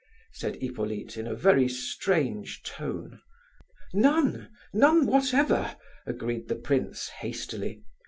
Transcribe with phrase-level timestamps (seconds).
[0.33, 3.21] said Hippolyte in a very strange tone.
[3.93, 5.75] "None—none whatever,"
[6.07, 7.83] agreed the prince hastily.